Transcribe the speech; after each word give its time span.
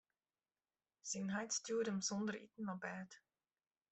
Syn 1.09 1.27
heit 1.35 1.55
stjoerde 1.57 1.89
him 1.91 2.01
sûnder 2.07 2.35
iten 2.45 2.71
op 2.73 2.81
bêd. 2.83 3.09